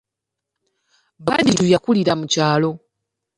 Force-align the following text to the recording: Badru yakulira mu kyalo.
Badru 1.25 1.65
yakulira 1.73 2.13
mu 2.19 2.25
kyalo. 2.33 2.69